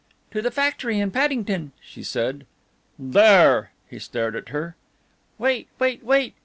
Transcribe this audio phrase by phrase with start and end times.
[0.31, 2.47] "To the factory in Paddington," she said.
[2.97, 4.75] "There!" he stared at her.
[5.37, 6.33] "Wait, wait, wait!"